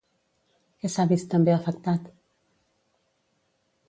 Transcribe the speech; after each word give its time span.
Què 0.85 0.89
s'ha 0.93 1.03
vist 1.11 1.29
també 1.33 1.53
afectat? 1.55 2.07